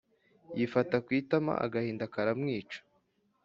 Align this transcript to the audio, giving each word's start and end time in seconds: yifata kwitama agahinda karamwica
yifata 0.57 0.95
kwitama 1.05 1.53
agahinda 1.65 2.05
karamwica 2.13 2.79